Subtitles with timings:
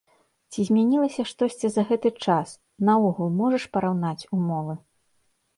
[0.53, 2.55] Ці змянілася штосьці за гэты час,
[2.89, 4.73] наогул можаш параўнаць умовы?